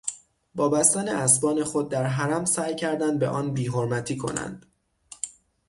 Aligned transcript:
با 0.55 0.69
بستن 0.69 1.07
اسبان 1.07 1.63
خود 1.63 1.89
در 1.89 2.03
حرم 2.05 2.45
سعی 2.45 2.75
کردند 2.75 3.19
به 3.19 3.27
آن 3.27 3.53
بیحرمتی 3.53 4.17
کنند. 4.17 4.65